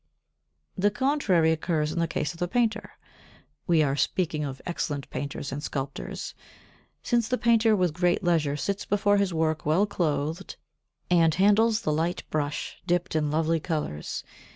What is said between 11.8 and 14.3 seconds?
the light brush dipped in lovely colours.